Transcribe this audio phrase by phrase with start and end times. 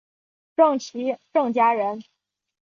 [0.55, 2.03] 郑琦郑家人。